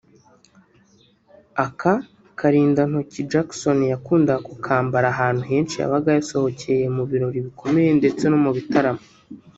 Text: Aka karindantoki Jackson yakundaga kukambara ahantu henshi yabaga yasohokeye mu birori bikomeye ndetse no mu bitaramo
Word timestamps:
Aka 1.65 1.93
karindantoki 2.39 3.19
Jackson 3.31 3.79
yakundaga 3.93 4.43
kukambara 4.47 5.07
ahantu 5.13 5.41
henshi 5.51 5.75
yabaga 5.81 6.09
yasohokeye 6.17 6.85
mu 6.95 7.03
birori 7.09 7.39
bikomeye 7.47 7.89
ndetse 7.99 8.23
no 8.27 8.37
mu 8.43 8.51
bitaramo 8.57 9.03